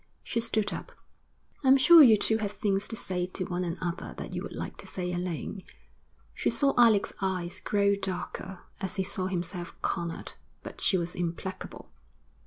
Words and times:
She 0.23 0.39
stood 0.39 0.73
up. 0.73 0.93
'I'm 1.63 1.77
sure 1.77 2.01
you 2.01 2.17
two 2.17 2.39
have 2.39 2.53
things 2.53 2.87
to 2.87 2.95
say 2.95 3.27
to 3.27 3.43
one 3.45 3.63
another 3.63 4.15
that 4.17 4.33
you 4.33 4.41
would 4.41 4.55
like 4.55 4.75
to 4.77 4.87
say 4.87 5.13
alone.' 5.13 5.61
She 6.33 6.49
saw 6.49 6.73
Alec's 6.75 7.13
eyes 7.21 7.59
grow 7.59 7.95
darker 7.95 8.61
as 8.79 8.95
he 8.95 9.03
saw 9.03 9.27
himself 9.27 9.79
cornered, 9.83 10.33
but 10.63 10.81
she 10.81 10.97
was 10.97 11.13
implacable. 11.13 11.91